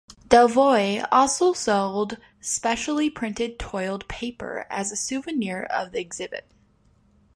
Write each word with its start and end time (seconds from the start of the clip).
Delvoye 0.27 1.07
also 1.11 1.53
sold 1.53 2.17
specially 2.39 3.11
printed 3.11 3.59
toiled 3.59 4.07
paper 4.07 4.65
as 4.67 4.91
a 4.91 4.95
souvenir 4.95 5.61
of 5.65 5.91
the 5.91 5.99
exhibit. 5.99 6.47